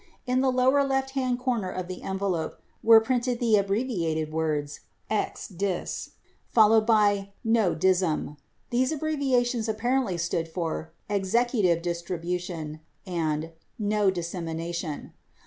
[0.25, 4.79] In the lower left hand corner of the envelope were printed the abbreviated words,
[5.11, 6.13] "Ex Dis,"
[6.49, 8.37] followed by "No Dism."
[8.71, 15.13] These abbreviations apparently stood for "Executive Distribution" and "No Dissemination."